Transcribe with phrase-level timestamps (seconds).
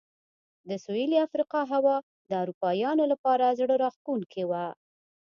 [0.69, 1.97] د سوېلي افریقا هوا
[2.29, 4.65] د اروپایانو لپاره زړه راښکونکې وه.